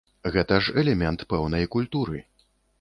Гэта 0.35 0.57
ж 0.67 0.73
элемент 0.83 1.27
пэўнай 1.35 1.71
культуры. 1.79 2.27